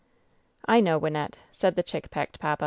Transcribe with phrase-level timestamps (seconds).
[0.65, 2.59] "I know^ Wynnette," said the chick pecked papa.